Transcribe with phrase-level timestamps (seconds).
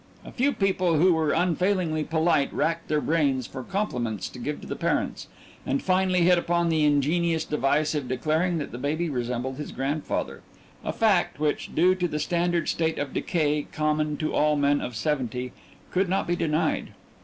[0.25, 4.65] A few people who were unfailingly polite racked their brains for compliments to give to
[4.67, 5.27] the parents
[5.63, 10.41] and finally hit upon the ingenious device of declaring that the baby resembled his grandfather,
[10.83, 14.95] a fact which, due to the standard state of decay common to all men of
[14.95, 15.51] seventy,
[15.91, 16.93] could not be denied.